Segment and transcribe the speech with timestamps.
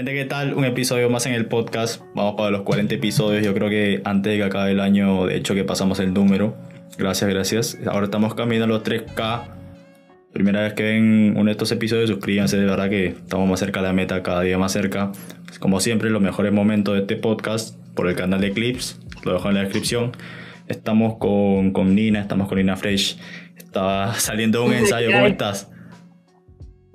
[0.00, 0.54] Gente, ¿qué tal?
[0.54, 2.00] Un episodio más en el podcast.
[2.14, 3.44] Vamos para los 40 episodios.
[3.44, 6.56] Yo creo que antes de que acabe el año, de hecho, que pasamos el número.
[6.96, 7.78] Gracias, gracias.
[7.86, 9.42] Ahora estamos caminando a los 3K.
[10.32, 12.56] Primera vez que ven uno de estos episodios, suscríbanse.
[12.56, 15.12] De verdad que estamos más cerca de la meta, cada día más cerca.
[15.58, 18.98] Como siempre, los mejores momentos de este podcast por el canal de Clips.
[19.22, 20.12] Lo dejo en la descripción.
[20.66, 23.18] Estamos con, con Nina, estamos con Nina Fresh.
[23.54, 25.12] Estaba saliendo un ensayo.
[25.12, 25.70] ¿Cómo estás?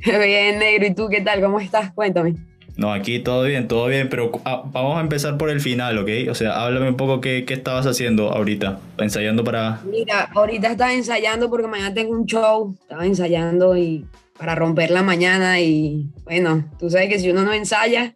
[0.04, 0.88] Bien, negro.
[0.88, 1.40] ¿Y tú qué tal?
[1.40, 1.94] ¿Cómo estás?
[1.94, 2.55] Cuéntame.
[2.78, 6.10] No, aquí todo bien, todo bien, pero ah, vamos a empezar por el final, ¿ok?
[6.30, 9.82] O sea, háblame un poco qué, qué estabas haciendo ahorita, ensayando para...
[9.86, 14.06] Mira, ahorita estaba ensayando porque mañana tengo un show, estaba ensayando y
[14.38, 18.16] para romper la mañana y bueno, tú sabes que si uno no ensaya,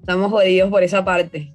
[0.00, 1.52] estamos jodidos por esa parte.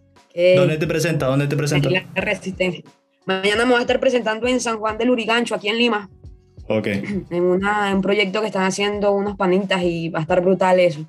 [0.56, 1.26] ¿Dónde te presenta?
[1.26, 1.90] ¿Dónde te presenta?
[1.90, 2.84] La resistencia.
[3.26, 6.10] Mañana me voy a estar presentando en San Juan del Urigancho, aquí en Lima.
[6.68, 6.88] Ok.
[7.32, 10.80] En, una, en un proyecto que están haciendo unos panitas y va a estar brutal
[10.80, 11.06] eso.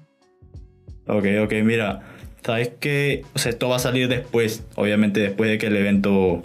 [1.09, 2.03] Ok, ok, mira,
[2.45, 6.43] sabes que, o sea, esto va a salir después, obviamente después de que el evento,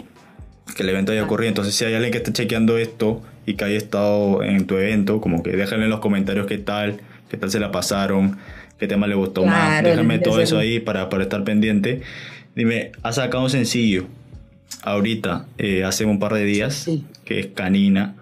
[0.76, 1.48] que el evento haya ocurrido.
[1.48, 5.20] Entonces, si hay alguien que esté chequeando esto y que haya estado en tu evento,
[5.20, 8.38] como que déjenle en los comentarios qué tal, qué tal se la pasaron,
[8.78, 9.82] qué tema le gustó más.
[9.82, 12.02] Déjame todo eso ahí para, para estar pendiente.
[12.54, 14.06] Dime, has sacado un sencillo
[14.82, 16.88] ahorita, eh, hace un par de días,
[17.24, 18.14] que es Canina.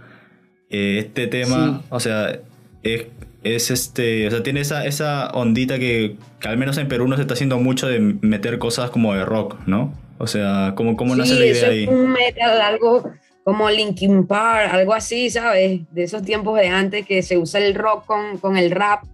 [0.70, 2.40] Eh, este tema, o sea,
[2.82, 3.06] es
[3.44, 7.22] es este, o sea, tiene esa, esa ondita que, al menos en Perú no se
[7.22, 9.92] está haciendo mucho de meter cosas como de rock, ¿no?
[10.18, 11.84] O sea, ¿cómo, cómo nace la idea ahí?
[11.84, 13.10] Es un metal, algo
[13.44, 15.80] como Linkin Park, algo así, ¿sabes?
[15.90, 19.04] De esos tiempos de antes que se usa el rock con, con el rap.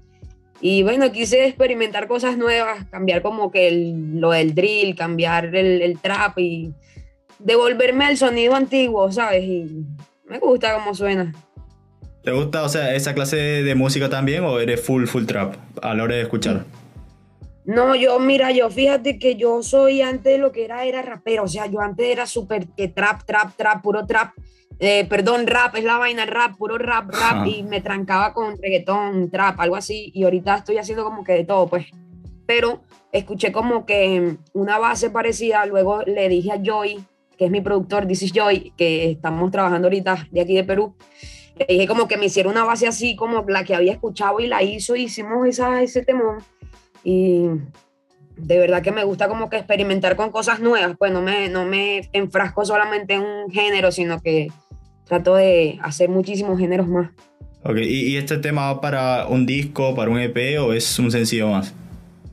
[0.61, 3.71] Y bueno, quise experimentar cosas nuevas, cambiar como que
[4.13, 6.75] lo del drill, cambiar el, el trap y
[7.39, 9.45] devolverme al sonido antiguo, ¿sabes?
[9.45, 9.87] Y
[10.27, 11.33] me gusta cómo suena.
[12.29, 15.95] ¿Te gusta, o sea, esa clase de música también o eres full, full trap a
[15.95, 16.67] la hora de escuchar?
[17.65, 21.49] No, yo, mira, yo fíjate que yo soy antes lo que era, era rapero, o
[21.49, 24.33] sea, yo antes era súper que trap, trap, trap, puro trap,
[24.79, 29.31] eh, perdón, rap, es la vaina rap, puro rap, rap, y me trancaba con reggaetón,
[29.31, 31.87] trap, algo así, y ahorita estoy haciendo como que de todo, pues.
[32.45, 37.03] Pero escuché como que una base parecida, luego le dije a Joy,
[37.39, 40.95] que es mi productor, This is Joy, que estamos trabajando ahorita de aquí de Perú,
[41.59, 44.47] le dije como que me hiciera una base así como la que había escuchado y
[44.47, 46.39] la hizo, hicimos esa, ese temón
[47.05, 47.49] y
[48.37, 51.65] de verdad que me gusta como que experimentar con cosas nuevas, pues no me, no
[51.65, 54.49] me enfrasco solamente en un género, sino que
[55.05, 57.11] trato de hacer muchísimos géneros más.
[57.65, 61.49] Ok, ¿y, este tema va para un disco, para un EP o es un sencillo
[61.49, 61.75] más?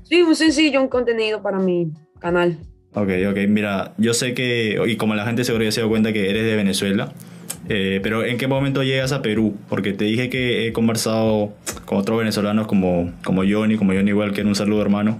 [0.03, 2.57] Sí, un sencillo, un contenido para mi canal.
[2.94, 6.13] Ok, ok, mira, yo sé que, y como la gente seguro ya se dio cuenta
[6.13, 7.12] que eres de Venezuela,
[7.68, 9.56] eh, pero ¿en qué momento llegas a Perú?
[9.70, 11.53] Porque te dije que he conversado
[11.86, 15.18] con otros venezolanos como, como Johnny, como Johnny Walker, un saludo hermano.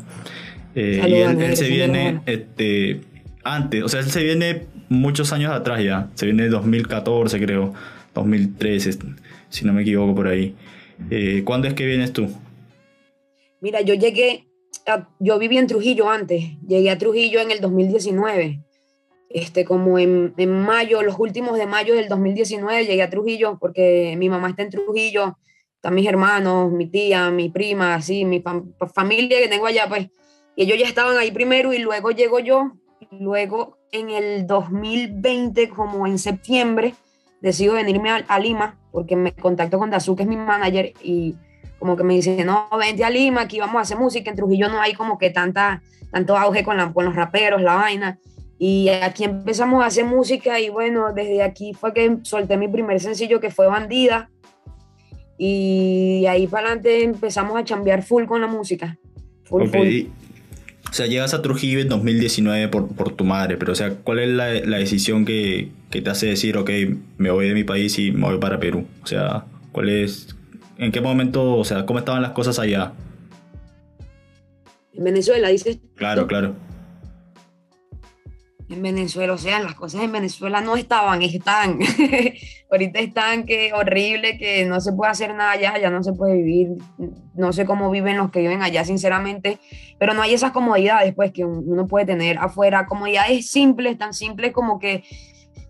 [0.76, 3.02] Eh, y él, se viene este,
[3.44, 7.74] antes, o sea, él se viene muchos años atrás ya, se viene 2014 creo,
[8.14, 8.92] 2013,
[9.50, 10.54] si no me equivoco por ahí.
[11.10, 12.30] Eh, ¿Cuándo es que vienes tú?
[13.62, 14.48] Mira, yo llegué,
[15.20, 18.65] yo viví en Trujillo antes, llegué a Trujillo en el 2019
[19.36, 24.16] este, como en, en, mayo, los últimos de mayo del 2019, llegué a Trujillo porque
[24.18, 25.38] mi mamá está en Trujillo,
[25.76, 28.42] están mis hermanos, mi tía, mi prima, así, mi
[28.94, 30.08] familia que tengo allá, pues,
[30.56, 32.72] y ellos ya estaban ahí primero y luego llego yo,
[33.12, 36.94] y luego en el 2020, como en septiembre,
[37.42, 41.36] decido venirme a, Lima porque me contacto con Dazu, que es mi manager, y
[41.78, 44.70] como que me dice, no, vente a Lima, aquí vamos a hacer música, en Trujillo
[44.70, 48.18] no hay como que tanta, tanto auge con, la, con los raperos, la vaina,
[48.58, 53.00] y aquí empezamos a hacer música y bueno, desde aquí fue que solté mi primer
[53.00, 54.30] sencillo que fue Bandida.
[55.38, 58.98] Y ahí para adelante empezamos a chambear full con la música.
[59.44, 63.96] Full, O sea, llegas a Trujillo en 2019 por, por tu madre, pero o sea,
[63.96, 66.70] ¿cuál es la, la decisión que, que, te hace decir, ok,
[67.18, 68.86] me voy de mi país y me voy para Perú?
[69.04, 70.34] O sea, ¿cuál es,
[70.78, 72.94] en qué momento, o sea, cómo estaban las cosas allá?
[74.94, 75.80] En Venezuela, dices.
[75.96, 76.56] Claro, claro
[78.70, 81.80] en Venezuela, o sea, las cosas en Venezuela no estaban, están.
[82.72, 86.36] Ahorita están que horrible, que no se puede hacer nada allá, ya no se puede
[86.36, 86.70] vivir.
[87.36, 89.60] No sé cómo viven los que viven allá, sinceramente,
[90.00, 94.52] pero no hay esas comodidades pues que uno puede tener afuera, comodidades simples, tan simples
[94.52, 95.04] como que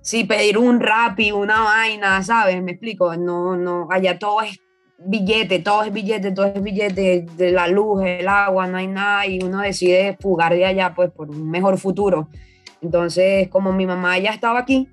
[0.02, 2.62] si pedir un rap y una vaina, ¿sabes?
[2.62, 4.60] Me explico, no no allá todo es
[4.98, 9.26] billete, todo es billete, todo es billete de la luz, el agua, no hay nada
[9.28, 12.30] y uno decide fugar de allá pues por un mejor futuro.
[12.86, 14.88] Entonces, como mi mamá ya estaba aquí,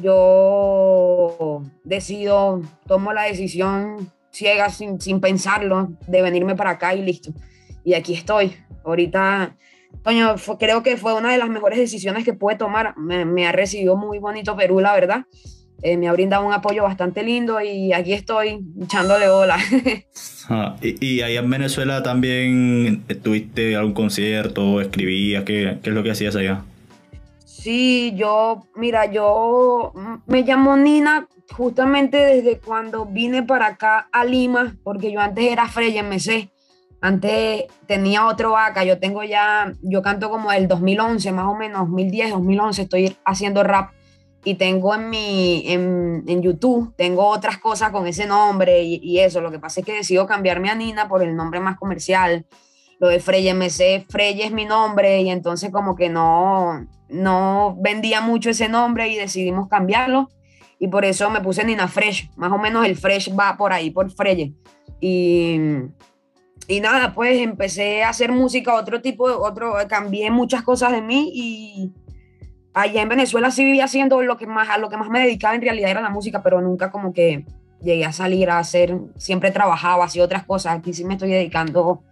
[0.00, 7.32] yo decido, tomo la decisión ciega, sin, sin pensarlo, de venirme para acá y listo.
[7.84, 8.54] Y aquí estoy.
[8.84, 9.56] ahorita,
[10.04, 12.96] coño, creo que fue una de las mejores decisiones que pude tomar.
[12.96, 15.24] Me, ha recibido muy bonito Perú, la verdad.
[15.82, 19.58] Eh, me ha brindado un apoyo bastante lindo y aquí estoy echándole bola.
[20.48, 26.02] Ah, y, y, allá en Venezuela también tuviste algún concierto, escribías, ¿qué, ¿qué es lo
[26.02, 26.64] que hacías allá?
[27.62, 29.92] Sí, yo, mira, yo
[30.26, 35.68] me llamo Nina justamente desde cuando vine para acá a Lima, porque yo antes era
[35.68, 36.50] Freya MC.
[37.00, 41.82] Antes tenía otro vaca, yo tengo ya, yo canto como el 2011, más o menos,
[41.82, 43.92] 2010, 2011, estoy haciendo rap
[44.42, 49.40] y tengo en mi, en, en YouTube, tengo otras cosas con ese nombre y, eso.
[49.40, 52.44] Lo que pasa es que decido cambiarme a Nina por el nombre más comercial.
[52.98, 58.20] Lo de Freya MC, Freya es mi nombre y entonces como que no, no vendía
[58.20, 60.28] mucho ese nombre y decidimos cambiarlo.
[60.78, 62.30] Y por eso me puse Nina Fresh.
[62.36, 64.54] Más o menos el Fresh va por ahí, por Freye.
[65.00, 65.56] Y,
[66.66, 71.30] y nada, pues empecé a hacer música, otro tipo, otro, cambié muchas cosas de mí
[71.34, 71.92] y
[72.74, 75.54] allá en Venezuela sí vivía haciendo lo que más, a lo que más me dedicaba
[75.54, 77.44] en realidad era la música, pero nunca como que
[77.80, 80.78] llegué a salir a hacer, siempre trabajaba, hacía otras cosas.
[80.78, 82.02] Aquí sí me estoy dedicando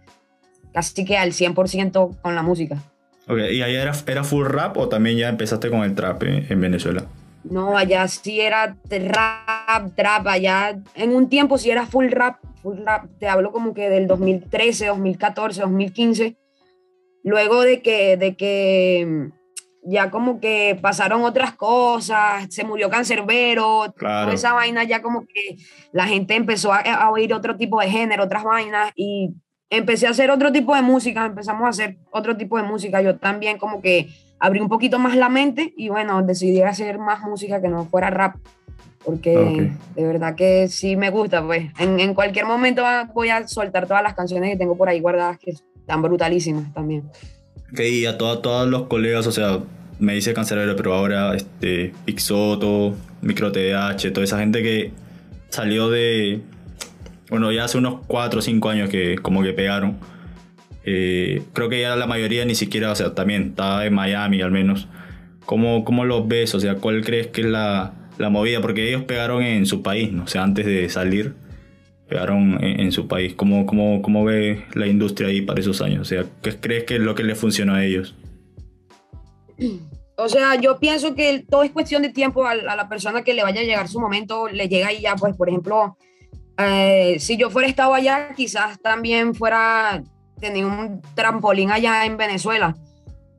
[0.73, 2.77] casi que al 100% con la música.
[3.31, 6.59] Ok, ¿y allá era, era full rap o también ya empezaste con el trap en,
[6.59, 7.05] Venezuela?
[7.45, 12.79] No, allá sí era rap, trap, allá en un tiempo sí era full rap, full
[12.83, 16.35] rap, te hablo como que del 2013, 2014, 2015,
[17.23, 19.29] luego de que, de que
[19.81, 24.25] ya como que pasaron otras cosas, se murió Cancerbero, claro.
[24.25, 25.55] toda esa vaina ya como que
[25.93, 29.35] la gente empezó a, a oír otro tipo de género, otras vainas y
[29.71, 33.01] empecé a hacer otro tipo de música, empezamos a hacer otro tipo de música.
[33.01, 37.21] Yo también como que abrí un poquito más la mente y bueno, decidí hacer más
[37.21, 38.35] música que no fuera rap,
[39.03, 41.71] porque de verdad que sí me gusta, pues.
[41.79, 42.83] En, cualquier momento
[43.13, 47.09] voy a soltar todas las canciones que tengo por ahí guardadas, que están brutalísimas también.
[47.71, 49.59] Ok, y a todos, todos los colegas, o sea,
[49.99, 54.91] me dice Cancelero, pero ahora este, Pixoto, Micro TDH, toda esa gente que
[55.49, 56.41] salió de,
[57.31, 59.97] bueno, ya hace unos 4 o 5 años que como que pegaron.
[60.83, 64.51] Eh, creo que ya la mayoría ni siquiera, o sea, también está en Miami al
[64.51, 64.89] menos.
[65.45, 66.53] ¿Cómo, cómo los ves?
[66.55, 68.59] O sea, ¿cuál crees que es la, la movida?
[68.59, 70.23] Porque ellos pegaron en su país, ¿no?
[70.25, 71.33] O sea, antes de salir,
[72.09, 73.33] pegaron en, su país.
[73.33, 76.01] ¿Cómo, cómo, ¿Cómo ve la industria ahí para esos años?
[76.01, 78.13] O sea, ¿qué crees que es lo que les funcionó a ellos?
[80.17, 83.33] O sea, yo pienso que todo es cuestión de tiempo a, a la persona que
[83.33, 85.95] le vaya a llegar su momento, le llega y ya, pues, por ejemplo,
[86.67, 90.03] eh, si yo fuera estado allá, quizás también fuera
[90.39, 92.75] tenido un trampolín allá en Venezuela.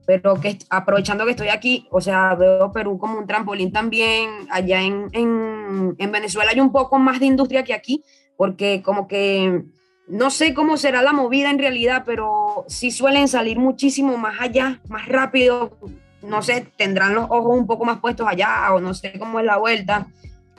[0.06, 4.30] Pero que aprovechando que estoy aquí, o sea, veo Perú como un trampolín también.
[4.50, 8.02] Allá en, en, en Venezuela hay un poco más de industria que aquí,
[8.36, 9.62] porque como que
[10.08, 14.80] no sé cómo será la movida en realidad, pero sí suelen salir muchísimo más allá,
[14.88, 15.78] más rápido.
[16.22, 19.46] No sé, tendrán los ojos un poco más puestos allá o no sé cómo es
[19.46, 20.06] la vuelta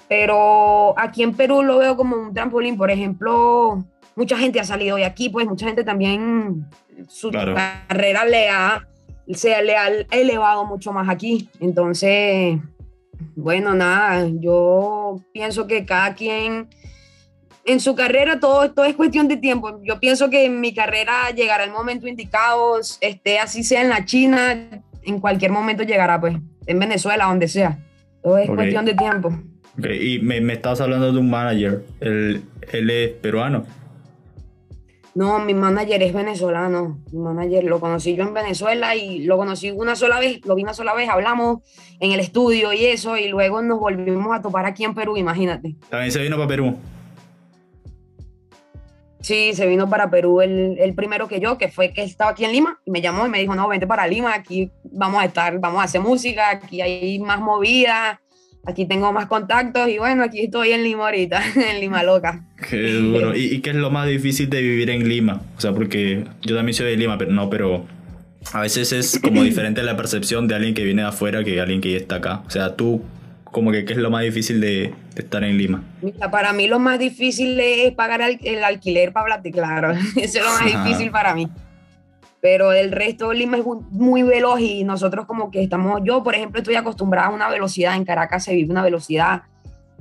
[0.08, 2.78] pero aquí en Perú lo veo como un trampolín.
[2.78, 3.84] Por ejemplo,
[4.16, 6.66] mucha gente ha salido de aquí, pues mucha gente también
[7.08, 8.88] su carrera le ha,
[9.34, 11.50] se le ha elevado mucho más aquí.
[11.60, 12.60] Entonces,
[13.36, 16.68] bueno, nada, yo pienso que cada quien
[17.66, 19.80] en su carrera todo, todo es cuestión de tiempo.
[19.84, 24.04] Yo pienso que en mi carrera llegará el momento indicado, esté así sea en la
[24.04, 26.36] China, en cualquier momento llegará, pues,
[26.66, 27.80] en Venezuela, donde sea.
[28.22, 29.32] Todo es cuestión de tiempo
[29.78, 31.84] y me, me estabas hablando de un manager.
[32.00, 33.66] Él, él es peruano.
[35.16, 37.00] No, mi manager es venezolano.
[37.12, 40.64] Mi manager lo conocí yo en Venezuela y lo conocí una sola vez, lo vi
[40.64, 41.60] una sola vez, hablamos
[42.00, 45.76] en el estudio y eso, y luego nos volvimos a topar aquí en Perú, imagínate.
[45.90, 46.78] ¿También se vino para Perú?
[49.20, 52.44] Sí, se vino para Perú el, el, primero que yo, que fue que estaba aquí
[52.44, 55.26] en Lima, y me llamó y me dijo, no, vente para Lima, aquí vamos a
[55.26, 58.20] estar, vamos a hacer música, aquí hay más movida,
[58.66, 61.42] aquí tengo más contactos y bueno, aquí estoy en Lima ahorita,
[61.72, 62.44] en Lima Loca.
[62.70, 63.36] Qué duro.
[63.36, 65.42] ¿Y, qué es lo más difícil de vivir en Lima?
[65.58, 67.86] O sea, porque yo también soy de Lima, pero no, pero
[68.52, 71.82] a veces es como diferente la percepción de alguien que viene de afuera que alguien
[71.82, 72.44] que ya está acá.
[72.48, 73.04] O sea, tú,
[73.44, 75.84] como que, ¿qué es lo más difícil de, estar en Lima?
[76.02, 79.92] Mira, para mí lo más difícil es pagar el, alquiler para hablarte, claro.
[80.16, 81.48] Eso es lo más difícil para mí
[82.44, 86.60] pero el resto Lima es muy veloz y nosotros como que estamos, yo por ejemplo
[86.60, 89.44] estoy acostumbrada a una velocidad, en Caracas se vive una velocidad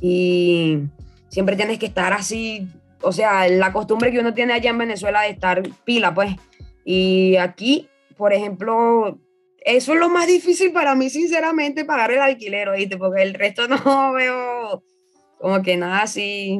[0.00, 0.80] y
[1.28, 2.66] siempre tienes que estar así,
[3.00, 6.34] o sea, la costumbre que uno tiene allá en Venezuela de estar pila, pues,
[6.84, 9.20] y aquí, por ejemplo,
[9.64, 12.96] eso es lo más difícil para mí, sinceramente, pagar el alquiler, ¿oíste?
[12.96, 14.82] Porque el resto no veo
[15.38, 16.58] como que nada así,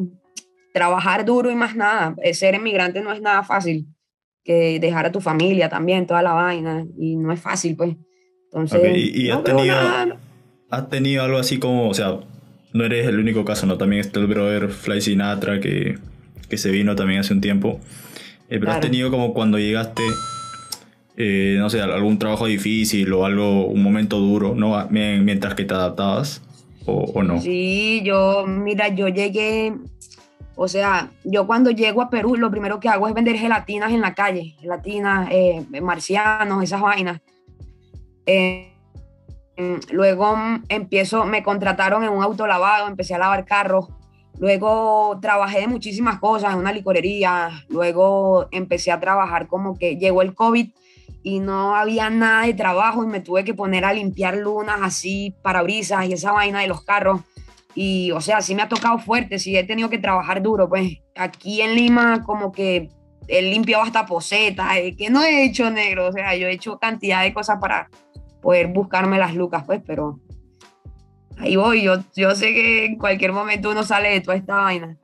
[0.73, 3.89] trabajar duro y más nada, ser emigrante no es nada fácil.
[4.45, 7.97] Que dejar a tu familia también, toda la vaina, y no es fácil, pues.
[8.45, 9.77] Entonces, ¿Y, has, tenido,
[10.69, 12.19] has tenido algo así como, o sea,
[12.73, 13.79] no eres el único caso, ¿no?
[13.79, 15.99] También está el brother Fly Sinatra que,
[16.49, 17.81] que se vino también hace un tiempo.
[18.51, 20.03] Eh, pero has tenido como cuando llegaste,
[21.17, 24.87] eh, no sé, algún trabajo difícil o algo, un momento duro, ¿no?
[24.91, 26.43] Mientras que te adaptabas,
[26.85, 27.41] o, o no.
[27.41, 29.73] Sí, yo, mira, yo llegué,
[30.54, 34.00] o sea, yo cuando llego a Perú, lo primero que hago es vender gelatinas en
[34.00, 37.21] la calle, gelatinas, eh, marcianos, esas vainas.
[38.26, 38.73] Eh,
[39.90, 40.37] luego
[40.68, 43.88] empiezo, me contrataron en un autolavado, empecé a lavar carros.
[44.38, 47.64] Luego trabajé de muchísimas cosas en una licorería.
[47.68, 50.68] Luego empecé a trabajar como que llegó el COVID
[51.23, 55.35] y no había nada de trabajo y me tuve que poner a limpiar lunas así,
[55.42, 57.21] parabrisas y esa vaina de los carros.
[57.75, 60.69] Y o sea, sí me ha tocado fuerte, sí he tenido que trabajar duro.
[60.69, 62.88] Pues aquí en Lima como que
[63.29, 66.79] he limpiado hasta posetas, eh, que no he hecho negro, o sea, yo he hecho
[66.79, 67.88] cantidad de cosas para
[68.41, 70.19] poder buscarme las lucas, pues, pero
[71.38, 74.97] ahí voy, yo, yo sé que en cualquier momento uno sale de toda esta vaina.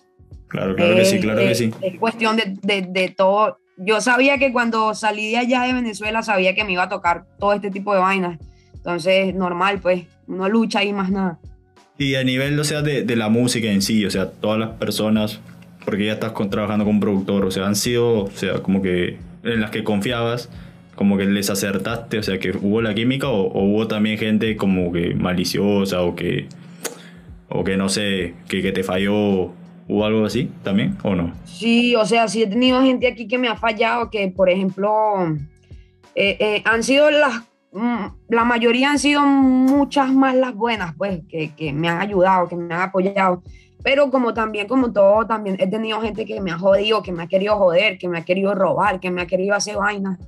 [0.48, 1.72] Claro, claro que sí, claro que sí.
[1.82, 3.58] Es cuestión de, de, de, todo.
[3.76, 7.26] Yo sabía que cuando salí de allá de Venezuela sabía que me iba a tocar
[7.38, 8.38] todo este tipo de vainas.
[8.74, 11.38] Entonces, normal, pues, uno lucha y más nada.
[11.98, 14.70] Y a nivel, o sea, de, de la música en sí, o sea, todas las
[14.70, 15.40] personas,
[15.84, 19.18] porque ya estás trabajando con un productor, o sea, han sido, o sea, como que
[19.42, 20.48] en las que confiabas,
[20.94, 24.92] como que les acertaste, o sea, que hubo la química o, hubo también gente como
[24.92, 26.46] que maliciosa o que,
[27.48, 29.52] o que no sé, que, que te falló
[29.88, 31.32] ¿Hubo algo así también o no?
[31.46, 34.90] Sí, o sea, sí he tenido gente aquí que me ha fallado, que por ejemplo,
[36.14, 41.54] eh, eh, han sido las, la mayoría han sido muchas más las buenas, pues, que,
[41.54, 43.42] que, me han ayudado, que me han apoyado.
[43.82, 47.22] Pero como también, como todo, también he tenido gente que me ha jodido, que me
[47.22, 50.18] ha querido joder, que me ha querido robar, que me ha querido hacer vainas.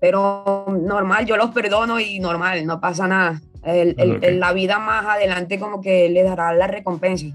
[0.00, 3.40] Pero normal, yo los perdono y normal, no pasa nada.
[3.64, 7.26] El, el, la vida más adelante como que le dará la recompensa.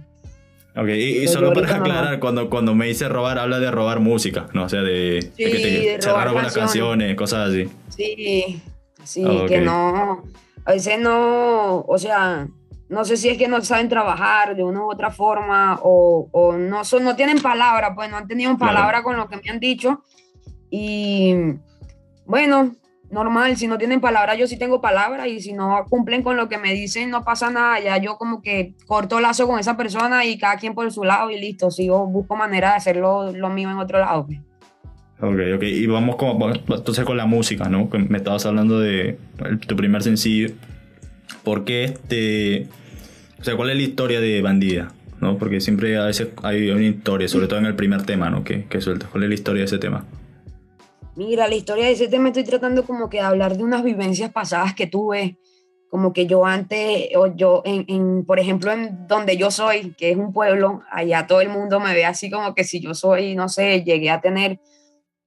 [0.75, 4.63] Ok, y, solo para aclarar, cuando, cuando me dice robar, habla de robar música, ¿no?
[4.63, 7.69] O sea, de, que te cerraron con las canciones, cosas así.
[7.89, 8.61] Sí,
[9.05, 10.23] sí, que no,
[10.65, 12.47] a veces no, o sea,
[12.89, 16.53] no sé si es que no saben trabajar de una u otra forma o, o
[16.53, 19.59] no, son, no tienen palabra, pues no han tenido palabra con lo que me han
[19.59, 20.03] dicho.
[20.69, 21.35] Y
[22.25, 22.75] bueno,
[23.13, 26.49] normal, si no tienen palabra, yo sí tengo palabra y si no cumplen con lo
[26.49, 30.25] que me dicen, no pasa nada, ya yo como que corto lazo con esa persona
[30.25, 33.69] y cada quien por su lado y listo, sigo, busco manera de hacerlo lo mío
[33.69, 34.25] en otro lado.
[34.25, 34.39] Pues.
[35.23, 37.89] Ok, ok, y vamos con, entonces con la música, ¿no?
[38.09, 39.17] Me estabas hablando de
[39.65, 40.49] tu primer sencillo.
[41.45, 42.67] ¿Por qué este...
[43.39, 44.91] O sea, ¿cuál es la historia de Bandida?
[45.21, 45.37] ¿No?
[45.37, 48.43] Porque siempre a veces hay una historia, sobre todo en el primer tema, ¿no?
[48.43, 49.09] Que, que sueltas.
[49.11, 50.05] ¿Cuál es la historia de ese tema?
[51.15, 54.29] Mira, la historia de ese tema estoy tratando como que de hablar de unas vivencias
[54.29, 55.37] pasadas que tuve,
[55.89, 60.11] como que yo antes, o yo, en, en, por ejemplo, en donde yo soy, que
[60.11, 63.35] es un pueblo, allá todo el mundo me ve así como que si yo soy,
[63.35, 64.59] no sé, llegué a tener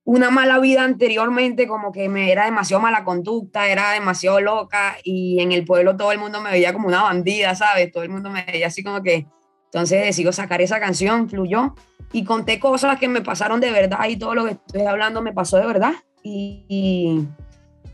[0.07, 5.41] una mala vida anteriormente, como que me era demasiado mala conducta, era demasiado loca y
[5.41, 7.91] en el pueblo todo el mundo me veía como una bandida, ¿sabes?
[7.91, 9.27] Todo el mundo me veía así como que,
[9.65, 11.75] entonces decido sacar esa canción, fluyó
[12.13, 15.33] y conté cosas que me pasaron de verdad y todo lo que estoy hablando me
[15.33, 15.95] pasó de verdad.
[16.23, 17.27] Y,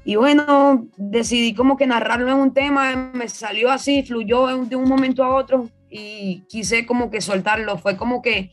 [0.05, 4.89] y, bueno, decidí como que narrarlo en un tema, me salió así, fluyó de un
[4.89, 7.79] momento a otro y quise como que soltarlo.
[7.79, 8.51] Fue como que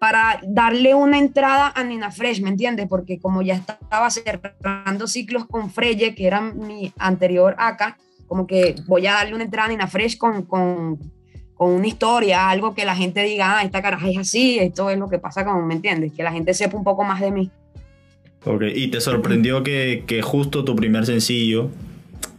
[0.00, 2.88] para darle una entrada a Nina Fresh, ¿me entiendes?
[2.88, 8.74] Porque como ya estaba cerrando ciclos con Freye, que era mi anterior acá, como que
[8.88, 10.98] voy a darle una entrada a Nina Fresh con, con
[11.60, 14.98] con una historia, algo que la gente diga, ah, esta caraja es así, esto es
[14.98, 16.10] lo que pasa con, ¿me entiendes?
[16.14, 17.50] Que la gente sepa un poco más de mí.
[18.46, 21.68] Ok, ¿y te sorprendió que, que justo tu primer sencillo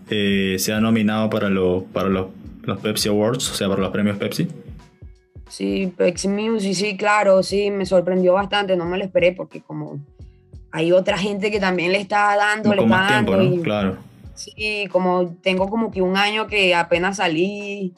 [0.10, 2.30] eh, sea nominado para, lo, para los,
[2.63, 4.48] los, Pepsi Awards, o sea, para los premios Pepsi?
[5.51, 10.00] Sí, Pepsi Music, sí, claro, sí, me sorprendió bastante, no me lo esperé porque como
[10.72, 13.38] hay otra gente que también le está dando, le está dando.
[13.38, 13.98] Tiempo, Claro.
[14.34, 17.93] Sí, como tengo como que un año que apenas salí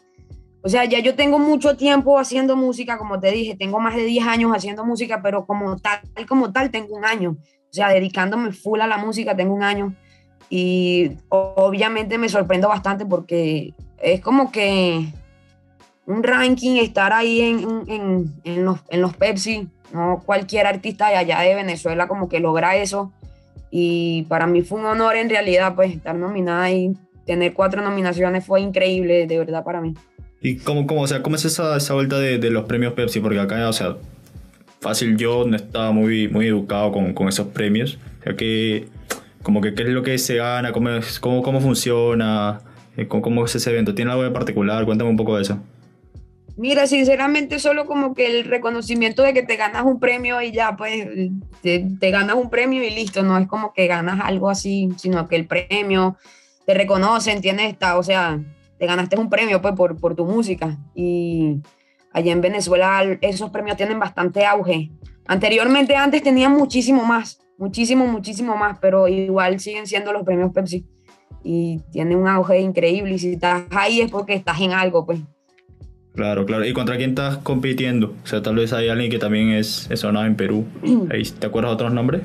[0.66, 4.06] o sea, ya yo tengo mucho tiempo haciendo música, como te dije, tengo más de
[4.06, 7.32] 10 años haciendo música, pero como tal, como tal, tengo un año.
[7.32, 9.94] O sea, dedicándome full a la música, tengo un año.
[10.50, 15.06] Y obviamente me sorprendo bastante porque es como que
[16.06, 21.16] un ranking, estar ahí en, en, en, los, en los Pepsi, no cualquier artista de
[21.16, 23.12] allá de Venezuela como que logra eso.
[23.72, 26.96] Y para mí fue un honor en realidad, pues estar nominada y
[27.26, 29.96] tener cuatro nominaciones fue increíble, de verdad, para mí.
[30.42, 33.22] ¿Y cómo, cómo, o sea, cómo es esa, esa vuelta de, de, los premios Pepsi?
[33.22, 33.96] Porque acá, o sea,
[34.82, 37.98] fácil yo no estaba muy, muy educado con, con esos premios.
[38.20, 38.90] O sea, que,
[39.42, 40.90] como que qué es lo que se gana, cómo,
[41.22, 42.62] cómo, cómo funciona,
[42.98, 43.96] eh, cómo, es ese evento.
[43.96, 44.86] ¿Tiene algo en particular?
[44.86, 45.60] Cuéntame un poco de eso.
[46.56, 50.76] Mira, sinceramente, solo como que el reconocimiento de que te ganas un premio y ya,
[50.76, 51.08] pues,
[51.62, 55.36] te, ganas un premio y listo, no es como que ganas algo así, sino que
[55.36, 56.16] el premio
[56.68, 58.40] te reconocen, tienes esta, o sea,
[58.78, 60.78] te ganaste un premio, pues, por, por tu música.
[60.94, 61.62] Y
[62.12, 64.92] allá en Venezuela esos premios tienen bastante auge.
[65.26, 70.86] Anteriormente, antes tenían muchísimo más, muchísimo, muchísimo más, pero igual siguen siendo los premios Pepsi.
[71.44, 75.20] Y tienen un auge increíble y si estás ahí es porque estás en algo, pues.
[76.16, 76.64] Claro, claro.
[76.66, 78.14] ¿Y contra quién estás compitiendo?
[78.24, 80.66] O sea, tal vez hay alguien que también es, es sonado en Perú.
[81.40, 82.22] ¿Te acuerdas otros nombres?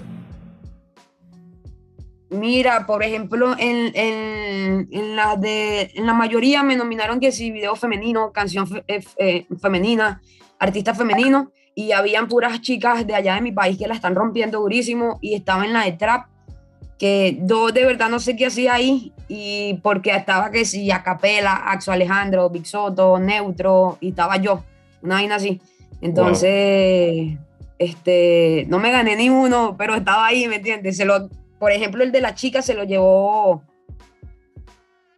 [2.30, 7.50] Mira, por ejemplo, en, en, en la de, en la mayoría me nominaron que sí,
[7.50, 10.20] video femenino, canción fe- eh, eh, femenina,
[10.58, 14.60] artista femenino, y habían puras chicas de allá de mi país que la están rompiendo
[14.60, 16.26] durísimo, y estaba en la de trap,
[16.98, 21.54] que yo de verdad no sé qué hacía ahí, y porque estaba que sí, Acapela,
[21.54, 24.64] Axo Alejandro, Big Soto, Neutro, y estaba yo,
[25.02, 25.60] una vaina así.
[26.00, 27.38] Entonces,
[27.78, 30.96] este, no me gané ni uno, pero estaba ahí, ¿me entiendes?
[30.96, 31.28] Se lo,
[31.58, 33.62] por ejemplo, el de la chica se lo llevó.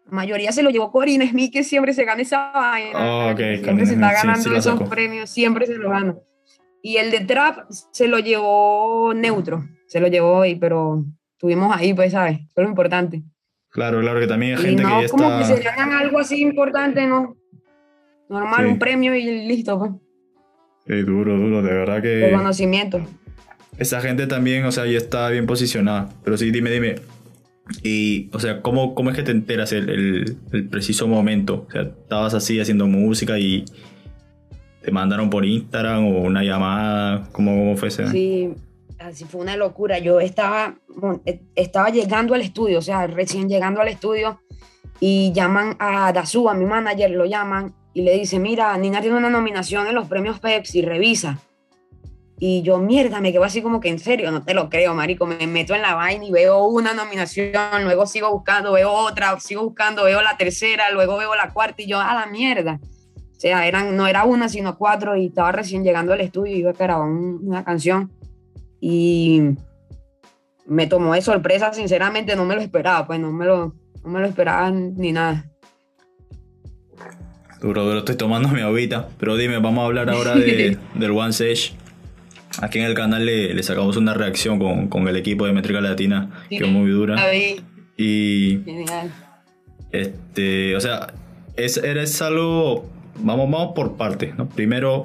[0.07, 2.99] La mayoría se lo llevó Corina Smith, que siempre se gana esa vaina.
[2.99, 5.91] Oh, ok, Siempre Corina se está sí, ganando sí la esos premios, siempre se lo
[5.91, 6.17] gana.
[6.83, 11.05] Y el de Trap se lo llevó Neutro, se lo llevó hoy, pero
[11.41, 12.37] estuvimos ahí, pues, ¿sabes?
[12.41, 13.23] Eso es lo importante.
[13.71, 15.57] Claro, claro, que también hay Y gente no que ya como que está...
[15.57, 17.35] se ganan algo así importante, ¿no?
[18.29, 18.73] Normal, Sí.
[18.73, 19.93] un premio y listo, pues.
[20.87, 22.27] Sí, duro, duro, de verdad que...
[22.31, 23.01] Reconocimiento.
[23.79, 26.11] Esa gente también, o sea, ya está bien posicionada.
[26.25, 26.97] Pero sí, dime, dime.
[27.83, 31.65] Y, o sea, ¿cómo, cómo es que te enteras el, el- el preciso momento?
[31.69, 33.65] O sea, estabas así haciendo música y
[34.83, 37.29] te mandaron por Instagram o una llamada.
[37.33, 38.07] ¿Cómo, cómo fue ese?
[38.09, 38.51] Sí,
[39.01, 39.99] así fue una locura.
[39.99, 40.75] Yo estaba,
[41.25, 44.41] eh, estaba llegando al estudio, o sea, recién llegando al estudio,
[45.01, 49.17] y llaman a Dazu, a mi manager, lo llaman y le dice, mira, Nina tiene
[49.17, 51.39] una nominación en los premios Pepsi, revisa.
[52.39, 55.27] Y yo, mierda, me quedo así como que en serio, no te lo creo, marico.
[55.27, 57.53] Me meto en la vaina y veo una nominación,
[57.85, 61.87] luego sigo buscando, veo otra, sigo buscando, veo la tercera, luego veo la cuarta y
[61.87, 62.79] yo, a la mierda.
[62.83, 66.59] O sea, eran, no era una, sino cuatro y estaba recién llegando al estudio y
[66.61, 68.11] iba a grabar un- una canción
[68.81, 69.43] y
[70.67, 74.21] me tomó de sorpresa, sinceramente no me lo esperaba, pues no me lo, no me
[74.21, 75.47] lo esperaba ni nada.
[77.61, 79.09] Duro, duro, estoy tomando mi agüita.
[79.19, 81.35] Pero dime, vamos a hablar ahora de, del One.
[82.63, 85.81] Aquí en el canal le, le sacamos una reacción con, con el equipo de Métrica
[85.81, 87.17] Latina, que es muy dura.
[87.97, 89.13] Y genial.
[89.93, 91.13] Este, o sea,
[91.57, 92.89] es, eres algo.
[93.17, 94.49] Vamos, vamos por partes, ¿no?
[94.49, 95.03] Primero,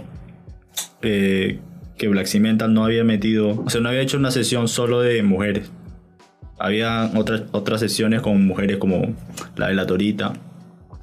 [1.02, 1.60] eh,
[1.98, 3.62] que Black Cimental no había metido.
[3.66, 5.72] O sea, no había hecho una sesión solo de mujeres.
[6.58, 9.14] Había otras, otras sesiones con mujeres como
[9.56, 10.34] la de la Torita,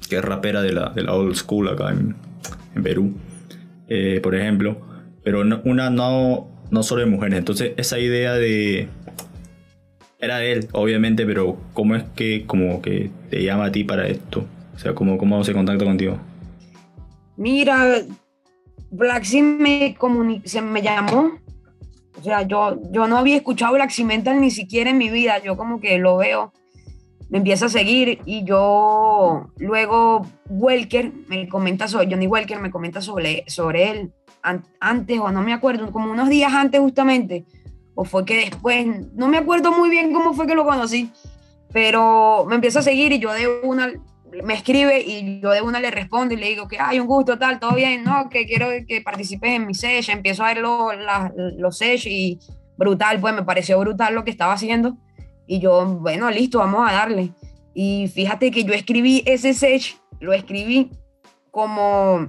[0.09, 2.15] que es rapera de la, de la old school acá en,
[2.75, 3.13] en Perú,
[3.87, 4.81] eh, por ejemplo.
[5.23, 7.39] Pero una no, no solo de mujeres.
[7.39, 8.89] Entonces, esa idea de,
[10.23, 14.07] era de él, obviamente, pero ¿cómo es que como que te llama a ti para
[14.07, 14.45] esto?
[14.73, 16.17] O sea, ¿cómo, cómo se contacta contigo?
[17.35, 18.01] Mira,
[18.93, 19.95] Black me,
[20.45, 21.31] se me llamó.
[22.19, 25.39] O sea, yo, yo no había escuchado Black Cimental ni siquiera en mi vida.
[25.39, 26.53] Yo como que lo veo,
[27.29, 33.01] me empieza a seguir y yo luego Welker me comenta sobre, Johnny Welker me comenta
[33.01, 37.45] sobre, sobre él an- antes o no me acuerdo, como unos días antes justamente.
[37.95, 41.09] O fue que después, no me acuerdo muy bien cómo fue que lo conocí,
[41.71, 43.91] pero me empieza a seguir y yo de una
[44.43, 47.37] me escribe y yo de una le respondo y le digo que hay un gusto,
[47.37, 50.93] tal, todo bien, no, que quiero que participes en mi session, empiezo a ver lo-
[50.93, 52.39] la- los sessions y
[52.77, 54.97] brutal, pues me pareció brutal lo que estaba haciendo
[55.45, 57.31] y yo, bueno, listo, vamos a darle.
[57.75, 60.89] Y fíjate que yo escribí ese session, lo escribí
[61.51, 62.27] como,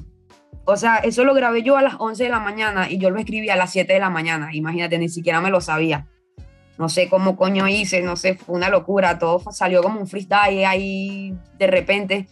[0.67, 3.19] o sea, eso lo grabé yo a las 11 de la mañana y yo lo
[3.19, 6.07] escribí a las 7 de la mañana, imagínate, ni siquiera me lo sabía.
[6.79, 10.65] No sé cómo coño hice, no sé, fue una locura, todo salió como un freestyle
[10.65, 12.29] ahí de repente.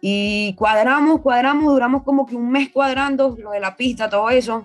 [0.00, 4.64] Y cuadramos, cuadramos, duramos como que un mes cuadrando lo de la pista, todo eso.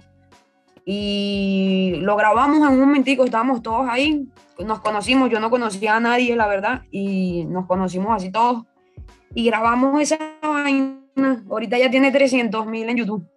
[0.85, 4.27] Y lo grabamos en un momentico, estábamos todos ahí,
[4.59, 8.65] nos conocimos, yo no conocía a nadie, la verdad, y nos conocimos así todos.
[9.33, 13.32] Y grabamos esa vaina, ahorita ya tiene 300 mil en YouTube.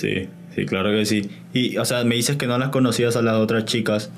[0.00, 1.28] Sí, sí, claro que sí.
[1.52, 4.10] Y, o sea, me dices que no las conocías a las otras chicas,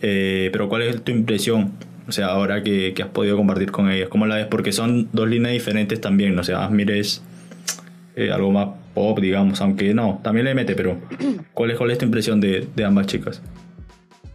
[0.00, 1.72] eh, pero ¿cuál es tu impresión?
[2.06, 4.46] O sea, ahora que, que has podido compartir con ellas, ¿cómo la ves?
[4.46, 6.42] Porque son dos líneas diferentes también, ¿no?
[6.42, 7.20] o sea, Asmir es
[8.14, 10.98] eh, algo más pop, digamos, aunque no, también le mete, pero
[11.52, 13.42] ¿cuál es, cuál es tu impresión de, de ambas chicas?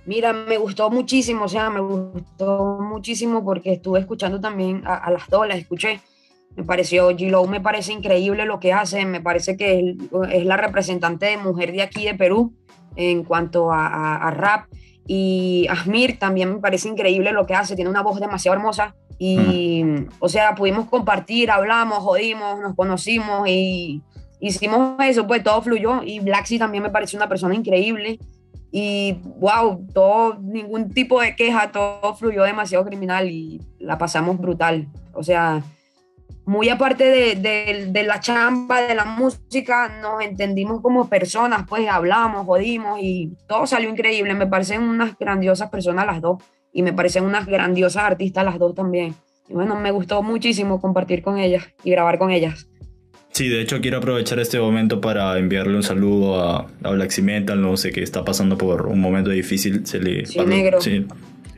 [0.06, 5.30] Mira, me gustó muchísimo, o sea, me gustó muchísimo porque estuve escuchando también a, las
[5.30, 6.02] dos, las escuché.
[6.56, 9.96] Me pareció, G-Lo me parece increíble lo que hace, me parece que
[10.32, 12.54] es, la representante de mujer de aquí de Perú
[12.96, 14.66] en cuanto a, rap.
[15.08, 18.96] Y Asmir también me parece increíble lo que hace, tiene una voz demasiado hermosa.
[19.18, 19.84] Y,
[20.20, 24.02] o sea, pudimos compartir, hablamos, jodimos, nos conocimos y
[24.40, 26.04] hicimos eso, pues todo fluyó.
[26.04, 28.20] Y Blacksy también me parece una persona increíble.
[28.72, 34.88] Y wow, todo, ningún tipo de queja, todo fluyó demasiado criminal y la pasamos brutal.
[35.14, 35.64] O sea,
[36.46, 42.46] muy aparte de, de, la chamba, de la música, nos entendimos como personas, pues hablamos,
[42.46, 44.34] jodimos y todo salió increíble.
[44.34, 48.76] Me parecen unas grandiosas personas las dos y me parecen unas grandiosas artistas las dos
[48.76, 49.16] también.
[49.48, 52.68] Y bueno, me gustó muchísimo compartir con ellas y grabar con ellas.
[53.32, 57.78] Sí, de hecho quiero aprovechar este momento para enviarle un saludo a, a Black no
[57.78, 59.86] sé, que está pasando por un momento difícil.
[59.88, 60.80] Se le, sí, negro.
[60.82, 61.08] Sí,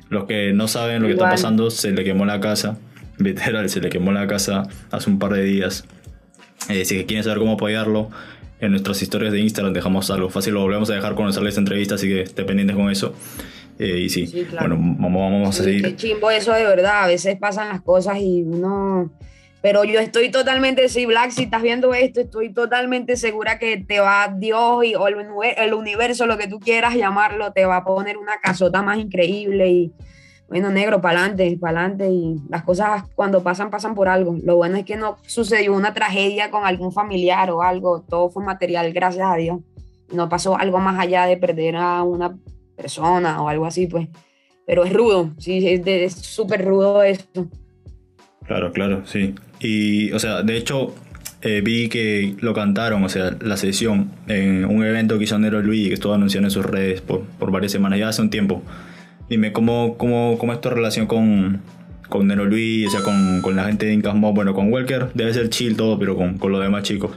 [0.09, 2.77] los que no saben lo que está pasando, se le quemó la casa.
[3.17, 5.85] Literal, se le quemó la casa hace un par de días.
[6.69, 8.09] Eh, si quieren saber cómo apoyarlo,
[8.59, 11.95] en nuestras historias de Instagram dejamos algo fácil, lo volvemos a dejar sale esta entrevista,
[11.95, 13.13] así que estén pendientes con eso.
[13.77, 15.81] Eh, y sí, bueno, vamos, vamos a seguir.
[15.83, 19.11] Qué chimbo eso de verdad, a veces pasan las cosas y uno
[19.65, 23.99] pero yo estoy totalmente, sí, Black, si estás viendo esto, estoy totalmente segura que te
[23.99, 28.17] va Dios y, o el, universo, lo que tú quieras llamarlo, te va a poner
[28.17, 29.91] una casota más increíble y,
[30.47, 32.09] bueno, negro, para adelante, para adelante.
[32.09, 34.37] Y las cosas cuando pasan, pasan por algo.
[34.43, 38.43] Lo bueno es que no sucedió una tragedia con algún familiar o algo, todo fue
[38.43, 39.59] material, gracias a Dios.
[40.13, 42.37] No pasó algo más allá de perder a una
[42.75, 44.07] persona o algo así, pues.
[44.67, 47.47] Pero es rudo, sí, es súper rudo esto.
[48.45, 49.35] Claro, claro, sí.
[49.59, 50.93] Y, o sea, de hecho,
[51.41, 55.61] eh, vi que lo cantaron, o sea, la sesión, en un evento que hizo Nero
[55.61, 58.63] Luis, que estuvo anunciando en sus redes por, por varias semanas, ya hace un tiempo.
[59.29, 61.61] Dime, ¿cómo, cómo, cómo es tu relación con,
[62.09, 65.33] con Nero Luis, o sea, con, con la gente de Incas Bueno, con Walker debe
[65.33, 67.11] ser chill todo, pero con, con los demás chicos.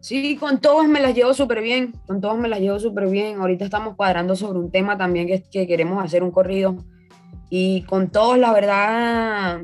[0.00, 3.38] Sí, con todos me las llevo súper bien, con todos me las llevo súper bien.
[3.38, 6.76] Ahorita estamos cuadrando sobre un tema también que, que queremos hacer un corrido.
[7.50, 9.60] Y con todos, la verdad,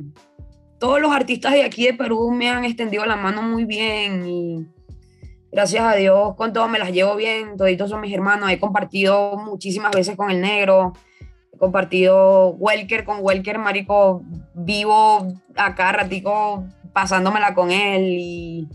[0.79, 4.67] todos los artistas de aquí de Perú me han extendido la mano muy bien y
[5.51, 9.39] gracias a Dios con todos me las llevo bien, toditos son mis hermanos, he compartido
[9.39, 10.93] muchísimas veces con el negro,
[11.59, 14.23] compartido Welker con Welker, marico,
[14.55, 18.69] vivo acá ratico pasándomela con él y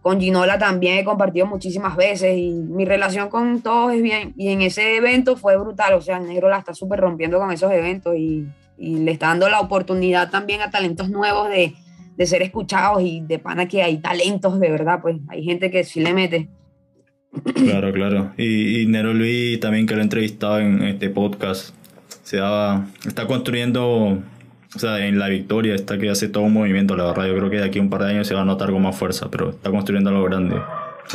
[0.00, 4.48] con Ginola también he compartido muchísimas veces y mi relación con todos es bien y
[4.48, 7.72] en ese evento fue brutal, o sea, el negro la está súper rompiendo con esos
[7.72, 8.46] eventos y
[8.82, 11.74] y le está dando la oportunidad también a talentos nuevos de,
[12.16, 15.84] de ser escuchados y de pana que hay talentos de verdad, pues hay gente que
[15.84, 16.48] sí le mete.
[17.54, 18.32] Claro, claro.
[18.36, 21.74] Y, Nero Luis también que lo he entrevistado en este podcast,
[22.22, 24.22] se daba, está construyendo,
[24.74, 27.50] o sea, en la victoria está que hace todo un movimiento, la verdad, yo creo
[27.50, 29.30] que de aquí a un par de años se va a notar con más fuerza,
[29.30, 30.56] pero está construyendo algo grande.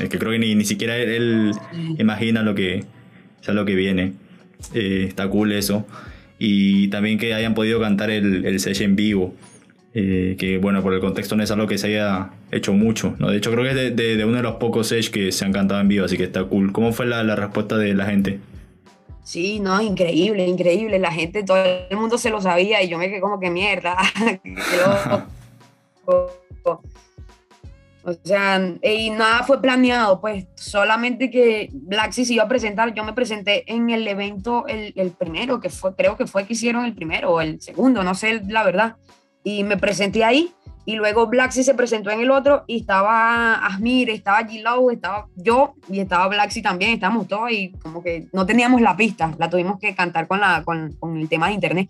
[0.01, 1.51] Es que creo que ni, ni siquiera él,
[1.97, 2.85] imagina lo que,
[3.41, 4.13] o sea, lo que viene.
[4.73, 5.85] Eh, está cool eso
[6.39, 9.35] y también que hayan podido cantar el, el en vivo.
[9.93, 13.15] Eh, que bueno, por el contexto no es algo que se haya hecho mucho.
[13.17, 13.31] ¿no?
[13.31, 15.53] De hecho, creo que es de, de, uno de los pocos Sech que se han
[15.53, 16.71] cantado en vivo, así que está cool.
[16.71, 18.39] ¿Cómo fue la, la respuesta de la gente?
[19.27, 20.99] Sí, no, increíble, increíble.
[20.99, 23.97] La gente, todo el mundo se lo sabía y yo me quedé como que mierda.
[28.03, 32.93] O sea, y nada fue planeado, pues solamente que Blacksy se iba a presentar.
[32.93, 36.53] Yo me presenté en el evento, el, el, primero, que fue, creo que fue que
[36.53, 38.95] hicieron el primero o el segundo, no sé la verdad.
[39.43, 40.53] Y me presenté ahí.
[40.87, 45.73] Y luego Blacksy se presentó en el otro y estaba Asmir, estaba G-Low, estaba yo
[45.89, 46.91] y estaba Blacksy también.
[46.91, 50.63] Estábamos todos y como que no teníamos la pista, la tuvimos que cantar con, la,
[50.63, 51.89] con, con el tema de internet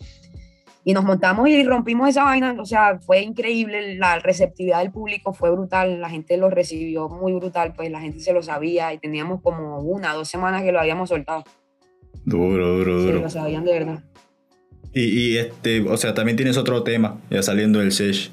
[0.84, 5.34] y nos montamos y rompimos esa vaina, o sea, fue increíble, la receptividad del público
[5.34, 8.98] fue brutal, la gente lo recibió muy brutal, pues la gente se lo sabía y
[8.98, 11.44] teníamos como una, dos semanas que lo habíamos soltado.
[12.24, 13.18] Duro, duro, duro.
[13.18, 14.04] Se lo sabían de verdad.
[14.94, 18.32] Y, y, este, o sea, también tienes otro tema, ya saliendo del Sesh,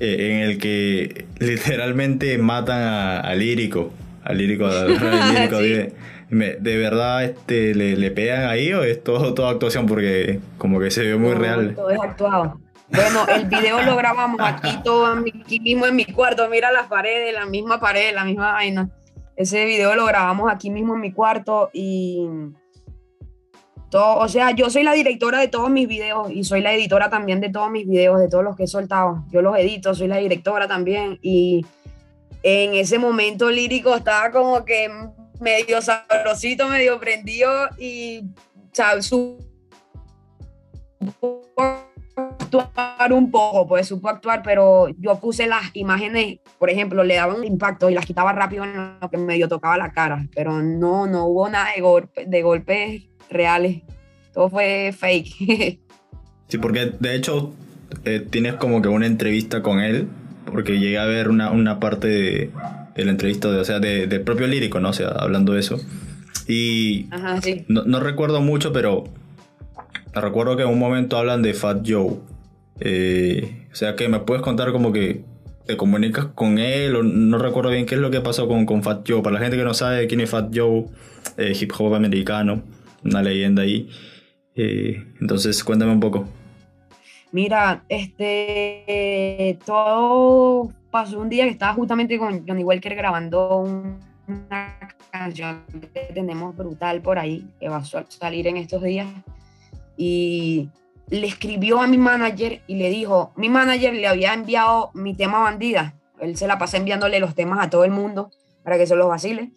[0.00, 4.84] en el que literalmente matan a, a Lírico, a Lírico, a,
[5.32, 5.58] Lírico
[6.30, 9.86] ¿De verdad este, le, le, pegan ahí o es todo, toda actuación?
[9.86, 11.74] Porque como que se ve muy real.
[11.74, 12.58] Todo es actuado.
[12.88, 15.06] Bueno, el video lo grabamos aquí todo
[15.42, 16.48] aquí mismo en mi cuarto.
[16.48, 18.88] Mira las paredes, la misma pared, la misma vaina.
[19.36, 22.26] Ese video lo grabamos aquí mismo en mi cuarto y
[23.94, 27.10] todo, o sea, yo soy la directora de todos mis videos y soy la editora
[27.10, 29.24] también de todos mis videos, de todos los que he soltado.
[29.30, 31.64] Yo los edito, soy la directora también y
[32.42, 34.90] en ese momento lírico estaba como que
[35.38, 38.24] medio sabrosito, medio prendido y
[38.72, 39.38] sea, su
[42.16, 47.32] actuar un poco, pues supo actuar, pero yo puse las imágenes, por ejemplo, le daba
[47.32, 51.06] un impacto y las quitaba rápido en lo que medio tocaba la cara, pero no,
[51.06, 53.82] no hubo nada de, golpe, de golpes reales,
[54.32, 55.80] todo fue fake.
[56.46, 57.54] Sí, porque de hecho
[58.04, 60.08] eh, tienes como que una entrevista con él,
[60.44, 62.50] porque llegué a ver una, una parte de,
[62.94, 64.90] de, la entrevista, de, o sea, de, del propio lírico, ¿no?
[64.90, 65.80] O sea, hablando de eso.
[66.46, 67.64] Y Ajá, sí.
[67.68, 69.04] no, no recuerdo mucho, pero
[70.12, 72.16] recuerdo que en un momento hablan de Fat Joe.
[72.80, 75.24] Eh, o sea que me puedes contar como que
[75.66, 78.82] te comunicas con él, o no recuerdo bien qué es lo que pasó con, con
[78.82, 79.22] Fat Joe.
[79.22, 80.86] Para la gente que no sabe quién es Fat Joe,
[81.38, 82.62] eh, hip hop americano,
[83.04, 83.88] una leyenda ahí.
[84.54, 86.26] Eh, entonces, cuéntame un poco.
[87.32, 94.78] Mira, este, todo pasó un día que estaba justamente con Johnny Walker grabando un, una
[95.10, 99.08] canción que tenemos brutal por ahí, que va a salir en estos días.
[99.96, 100.70] Y
[101.08, 105.40] le escribió a mi manager y le dijo, mi manager le había enviado mi tema
[105.40, 105.94] bandida.
[106.20, 108.30] Él se la pasa enviándole los temas a todo el mundo
[108.62, 109.52] para que se los vacile.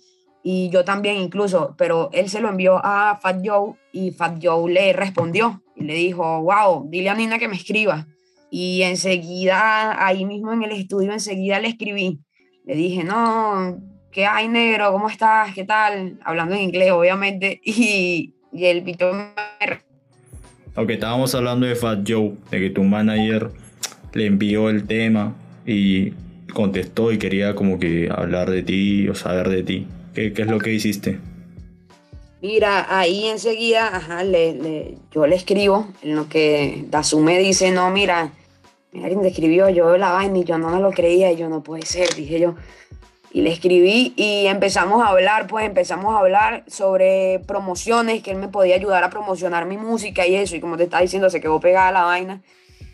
[0.50, 4.72] Y yo también incluso, pero él se lo envió a Fat Joe y Fat Joe
[4.72, 8.08] le respondió y le dijo, wow, dile a Nina que me escriba.
[8.50, 12.22] Y enseguida, ahí mismo en el estudio, enseguida le escribí.
[12.66, 13.78] Le dije, no,
[14.10, 14.94] ¿qué hay negro?
[14.94, 15.54] ¿Cómo estás?
[15.54, 16.18] ¿Qué tal?
[16.24, 17.60] Hablando en inglés, obviamente.
[17.66, 19.34] Y, y el pito me
[20.78, 23.52] Ok, estábamos hablando de Fat Joe, de que tu manager
[24.14, 26.12] le envió el tema y
[26.54, 29.88] contestó y quería como que hablar de ti o saber de ti.
[30.18, 31.20] ¿Qué, qué es lo que hiciste?
[32.42, 34.02] Mira, ahí enseguida,
[35.12, 38.32] yo le escribo en lo que Dazu me dice, no, mira,
[38.92, 41.62] quién te escribió, yo la vaina y yo no me lo creía y yo no
[41.62, 42.56] puede ser, dije yo.
[43.32, 48.38] Y le escribí y empezamos a hablar, pues empezamos a hablar sobre promociones, que él
[48.38, 51.42] me podía ayudar a promocionar mi música y eso, y como te estaba diciendo, se
[51.42, 52.42] quedó pegada la vaina.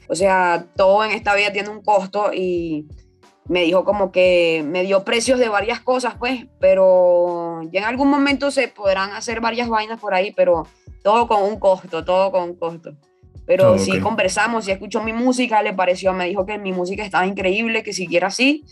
[0.09, 2.89] O sea, todo en esta vida tiene un costo y
[3.47, 8.10] me dijo como que me dio precios de varias cosas, pues, pero ya en algún
[8.10, 10.67] momento se podrán hacer varias vainas por ahí, pero
[11.03, 12.93] todo con un costo, todo con un costo.
[13.45, 17.03] Pero Oh, sí conversamos, sí escuchó mi música, le pareció, me dijo que mi música
[17.03, 18.63] estaba increíble, que siguiera así.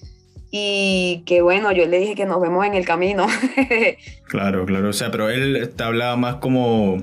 [0.49, 3.25] Y que bueno, yo le dije que nos vemos en el camino.
[4.27, 4.89] Claro, claro.
[4.89, 6.97] O sea, pero él te hablaba más como.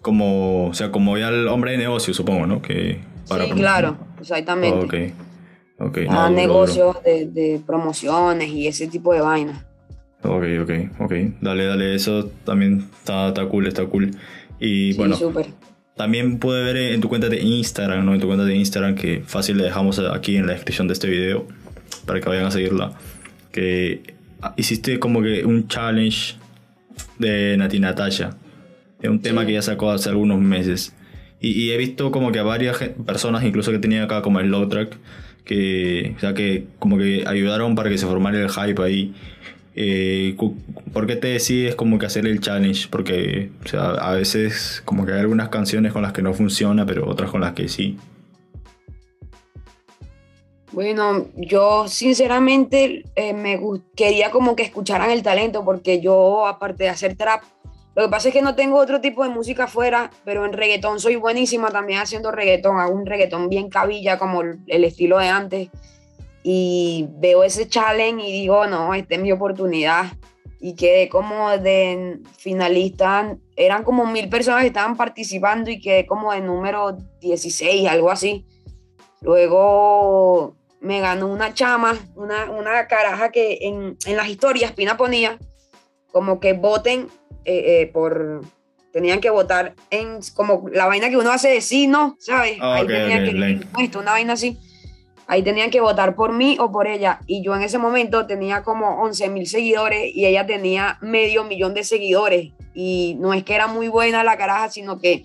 [0.00, 0.68] como.
[0.68, 2.62] O sea, como ya el hombre de negocio, supongo, ¿no?
[2.62, 4.86] Que sí, claro, exactamente.
[4.86, 5.31] Ok.
[5.86, 5.98] Ok.
[6.08, 9.64] a no, negocios de, de promociones y ese tipo de vainas.
[10.22, 11.12] Ok, ok, ok.
[11.40, 11.94] Dale, dale.
[11.94, 14.12] Eso también está, está cool, está cool.
[14.60, 15.16] Y Sí, bueno,
[15.96, 18.14] también pude ver en tu cuenta de Instagram, ¿no?
[18.14, 21.08] En tu cuenta de Instagram, que fácil le dejamos aquí en la descripción de este
[21.08, 21.46] video
[22.06, 22.92] para que vayan a seguirla.
[23.50, 24.14] Que
[24.56, 26.36] hiciste como que un challenge
[27.18, 28.36] de Nati Natasha.
[29.00, 29.48] Es un tema Sí.
[29.48, 30.94] que ya sacó hace algunos meses.
[31.40, 34.46] Y, y he visto como que a varias personas, incluso que tenía acá como el
[34.48, 34.96] Low Track,
[35.44, 39.14] que, o sea, que como que ayudaron para que se formara el hype ahí.
[39.74, 40.36] Eh,
[40.92, 42.88] ¿Por qué te decides como que hacer el challenge?
[42.90, 46.84] Porque, o sea, a veces como que hay algunas canciones con las que no funciona,
[46.84, 47.96] pero otras con las que sí.
[50.72, 53.60] Bueno, yo sinceramente eh, me
[53.94, 57.42] quería como que escucharan el talento porque yo, aparte de hacer trap,
[57.94, 60.98] lo que pasa es que no tengo otro tipo de música afuera, pero en reggaetón
[60.98, 65.68] soy buenísima también haciendo reggaetón, hago un reggaetón bien cabilla como el, estilo de antes.
[66.42, 70.06] Y veo ese challenge y digo, no, esta es mi oportunidad
[70.58, 76.32] y quedé como de finalista, eran como mil personas que estaban participando y quedé como
[76.32, 78.46] de número 16, algo así.
[79.20, 85.38] Luego me ganó una chama, una, una caraja que en, en las historias Pina ponía
[86.12, 87.08] como que voten
[87.44, 88.42] eh, eh, por...
[88.92, 92.16] Tenían que votar en como la vaina que uno hace de sí, ¿no?
[92.18, 92.58] ¿Sabes?
[92.60, 94.58] Ah, Ahí ok, tenían ok, que esto, una vaina así.
[95.26, 97.20] Ahí tenían que votar por mí o por ella.
[97.26, 101.72] Y yo en ese momento tenía como 11 mil seguidores y ella tenía medio millón
[101.72, 102.52] de seguidores.
[102.74, 105.24] Y no es que era muy buena la caraja, sino que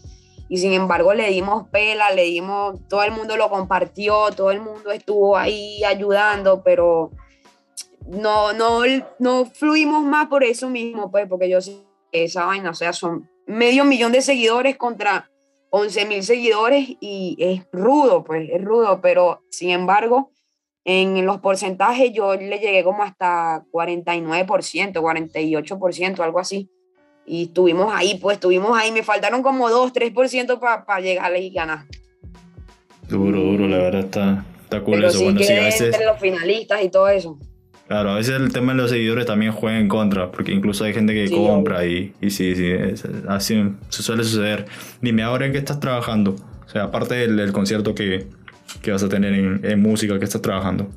[0.50, 4.62] y sin embargo le dimos pela, le dimos, todo el mundo lo compartió, todo el
[4.62, 7.12] mundo estuvo ahí ayudando, pero
[8.08, 8.82] no, no,
[9.20, 13.30] no fluimos más por eso mismo, pues, porque yo que esa vaina, o sea, son
[13.46, 15.30] medio millón de seguidores contra
[15.70, 20.32] 11 mil seguidores y es rudo, pues, es rudo, pero sin embargo,
[20.86, 26.70] en los porcentajes yo le llegué como hasta 49%, 48%, algo así.
[27.26, 28.93] Y estuvimos ahí, pues estuvimos ahí.
[28.93, 31.80] Me faltaron como 2, 3% para llegar y ganar.
[33.10, 35.17] Duro, duro, la verdad está, está cool Pero eso.
[35.17, 35.82] sí bueno, sí, a veces.
[35.93, 37.38] entre los finalistas y todo eso.
[37.88, 40.93] Claro, a veces el tema de los seguidores también juega en contra, porque incluso hay
[40.93, 42.73] gente que compra y, y, sí, sí,
[43.30, 44.65] así se suele suceder.
[45.02, 46.36] Dime, ¿ahora en qué estás trabajando?
[46.65, 48.28] O sea, aparte del, concierto que,
[48.82, 50.88] que, vas a tener en, en, música, ¿qué estás trabajando?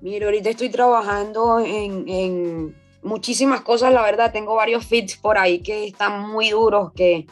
[0.00, 5.58] Mira, ahorita estoy trabajando en, en muchísimas cosas, la verdad, tengo varios fits por ahí
[5.58, 7.26] que están muy duros, que,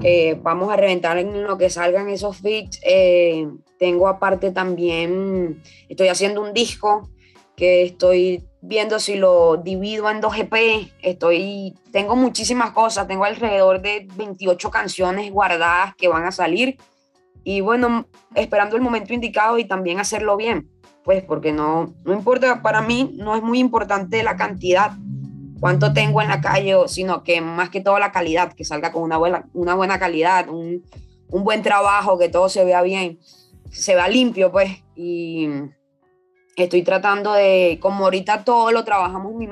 [0.00, 2.78] que vamos a reventar en lo que salgan esos fits.
[2.84, 3.48] Eh,
[3.80, 7.10] tengo aparte también, estoy haciendo un disco
[7.56, 10.90] que estoy viendo si lo divido en dos EP.
[11.02, 16.78] Estoy, tengo muchísimas cosas, tengo alrededor de 28 canciones guardadas que van a salir.
[17.44, 20.70] Y bueno, esperando el momento indicado y también hacerlo bien,
[21.02, 24.92] pues porque no, no importa, para mí no es muy importante la cantidad,
[25.58, 29.02] cuánto tengo en la calle, sino que más que todo la calidad, que salga con
[29.02, 30.84] una buena, una buena calidad, un,
[31.30, 33.18] un buen trabajo, que todo se vea bien,
[33.70, 34.84] se vea limpio, pues.
[36.56, 39.48] Estoy tratando de, como ahorita todo lo trabajamos mi,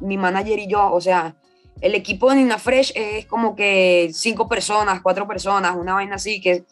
[0.00, 1.34] mi manager y yo, o sea,
[1.80, 6.40] el equipo de Nina Fresh es como que cinco personas, cuatro personas, una vaina así,
[6.40, 6.64] que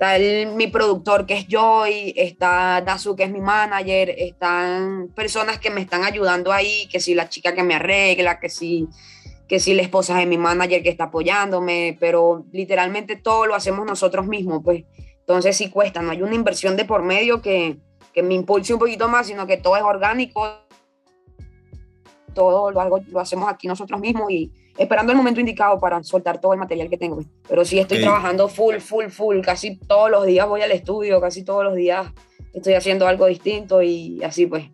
[0.00, 0.18] está
[0.54, 5.82] mi productor que es Joy, está Dazu que es mi manager, están personas que me
[5.82, 8.88] están ayudando ahí, que si la chica que me arregla, que si,
[9.46, 13.86] que si la esposa de mi manager que está apoyándome, pero literalmente todo lo hacemos
[13.86, 14.84] nosotros mismos, pues.
[15.20, 17.76] Entonces sí cuesta, no hay una inversión de por medio que
[18.12, 20.46] que me impulse un poquito más, sino que todo es orgánico,
[22.34, 26.40] todo lo, hago, lo hacemos aquí nosotros mismos y esperando el momento indicado para soltar
[26.40, 27.22] todo el material que tengo.
[27.48, 31.44] Pero sí estoy trabajando full, full, full, casi todos los días voy al estudio, casi
[31.44, 32.06] todos los días
[32.52, 34.64] estoy haciendo algo distinto y así pues,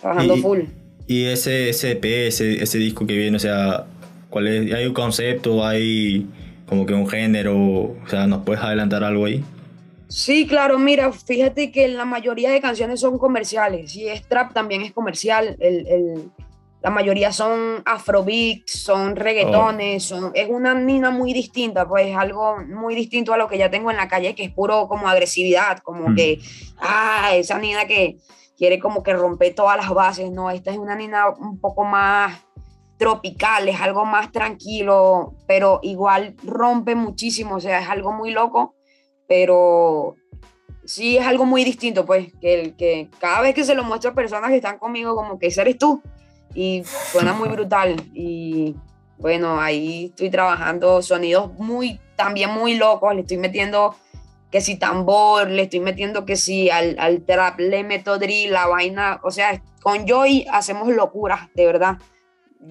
[0.00, 0.60] trabajando full.
[1.06, 3.86] Y ese, ese EP, ese, ese disco que viene, o sea,
[4.30, 4.72] ¿cuál es?
[4.72, 5.64] ¿Hay un concepto?
[5.66, 6.26] ¿Hay
[6.66, 7.56] como que un género?
[7.56, 9.44] O sea, ¿nos puedes adelantar algo ahí?
[10.14, 14.82] Sí, claro, mira, fíjate que la mayoría de canciones son comerciales y es trap también
[14.82, 15.56] es comercial.
[15.58, 16.30] El,
[16.80, 20.20] la mayoría son afrobeats, son reggaetones, oh.
[20.20, 23.90] son, es una nina muy distinta, pues algo muy distinto a lo que ya tengo
[23.90, 26.14] en la calle, que es puro como agresividad, como mm.
[26.14, 26.38] que,
[26.78, 28.18] ah, esa nina que
[28.56, 32.40] quiere como que romper todas las bases, no, esta es una nina un poco más
[32.98, 38.76] tropical, es algo más tranquilo, pero igual rompe muchísimo, o sea, es algo muy loco
[39.28, 40.16] pero
[40.84, 44.10] sí es algo muy distinto, pues, que, el, que cada vez que se lo muestro
[44.10, 46.02] a personas que están conmigo, como que ese eres tú,
[46.54, 48.76] y suena muy brutal, y
[49.18, 53.96] bueno, ahí estoy trabajando sonidos muy, también muy locos, le estoy metiendo
[54.50, 58.68] que si tambor, le estoy metiendo que si al, al trap le meto drill, la
[58.68, 61.98] vaina, o sea, con Joy hacemos locuras, de verdad.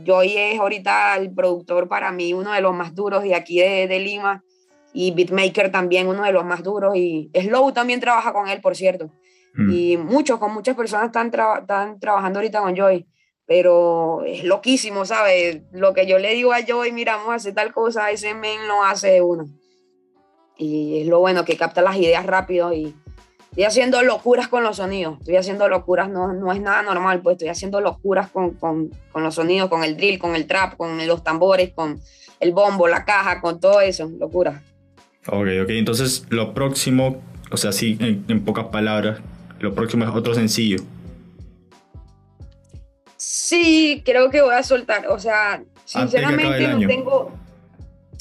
[0.05, 3.87] Joy es ahorita el productor para mí, uno de los más duros de aquí de,
[3.87, 4.43] de Lima
[4.93, 8.75] y Beatmaker también, uno de los más duros, y Slow también trabaja con él, por
[8.75, 9.09] cierto.
[9.55, 9.71] Mm.
[9.71, 13.07] Y muchos, con muchas personas están, están trabajando ahorita con Joy,
[13.45, 15.61] pero es loquísimo, ¿sabes?
[15.71, 18.67] Lo que yo le digo a Joy, mira, vamos a hacer tal cosa, ese men
[18.67, 19.45] lo hace uno.
[20.57, 22.95] Y es lo bueno, que capta las ideas rápido y
[23.49, 27.35] estoy haciendo locuras con los sonidos, estoy haciendo locuras, no, no es nada normal, pues
[27.35, 31.05] estoy haciendo locuras con, con, con los sonidos, con el drill, con el trap, con
[31.05, 31.99] los tambores, con
[32.39, 34.61] el bombo, la caja, con todo eso, locuras.
[35.27, 35.69] Ok, ok.
[35.69, 39.19] Entonces, lo próximo, o sea, sí, en, pocas palabras,
[39.59, 40.77] lo próximo es otro sencillo.
[43.15, 45.07] Sí, creo que voy a soltar.
[45.07, 47.31] O sea, sinceramente no tengo.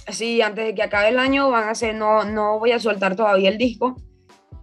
[0.08, 3.16] Sí, antes de que acabe el año van a ser, no, no voy a soltar
[3.16, 3.96] todavía el disco.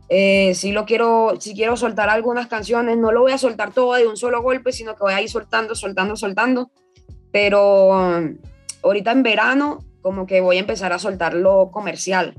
[0.10, 3.94] Eh, si lo quiero, si quiero soltar algunas canciones, no lo voy a soltar todo
[3.94, 6.72] de un solo golpe, sino que voy a ir soltando, soltando, soltando.
[7.32, 8.38] Pero um,
[8.82, 12.36] ahorita en verano como que voy a empezar a soltar lo comercial.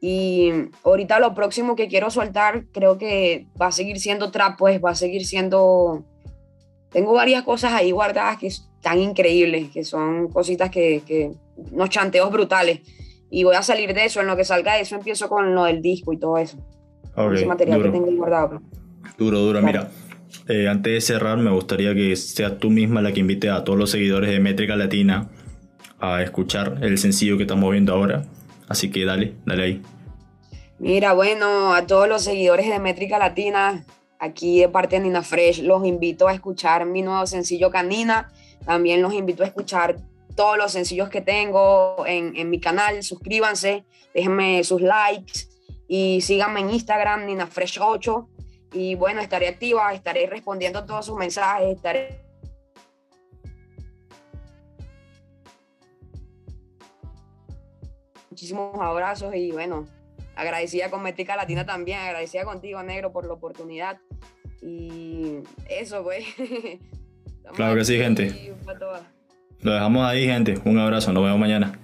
[0.00, 0.50] Y
[0.82, 4.90] ahorita lo próximo que quiero soltar creo que va a seguir siendo trap, pues va
[4.90, 6.04] a seguir siendo...
[6.90, 12.30] Tengo varias cosas ahí guardadas que están increíbles, que son cositas que, que unos chanteos
[12.30, 12.80] brutales.
[13.30, 15.64] Y voy a salir de eso, en lo que salga de eso empiezo con lo
[15.64, 16.58] del disco y todo eso.
[17.32, 18.60] ese material que tengo guardado.
[18.60, 19.16] Pues.
[19.16, 19.62] Duro, duro.
[19.62, 19.88] Mira,
[20.48, 23.78] eh, antes de cerrar, me gustaría que seas tú misma la que invite a todos
[23.78, 25.30] los seguidores de Métrica Latina
[26.02, 28.24] a escuchar el sencillo que estamos viendo ahora.
[28.68, 29.82] Así que dale, dale ahí.
[30.80, 33.84] Mira, bueno, a todos los seguidores de Métrica Latina,
[34.18, 38.32] aquí de parte de Nina Fresh, los invito a escuchar mi nuevo sencillo Canina.
[38.66, 39.96] También los invito a escuchar
[40.34, 43.04] todos los sencillos que tengo en, en mi canal.
[43.04, 45.46] Suscríbanse, déjenme sus likes
[45.86, 48.28] y síganme en Instagram, Nina Fresh 8.
[48.72, 52.21] Y bueno, estaré activa, estaré respondiendo todos sus mensajes, estaré
[58.42, 59.86] muchísimos abrazos y bueno,
[60.34, 64.00] agradecida con Métrica Latina también, agradecida contigo, Negro, por la oportunidad.
[64.60, 65.38] Y
[65.68, 66.24] eso, pues.
[67.54, 68.52] claro que sí, gente.
[69.60, 70.60] Lo dejamos ahí, gente.
[70.64, 71.12] Un abrazo.
[71.12, 71.78] Nos vemos mañana.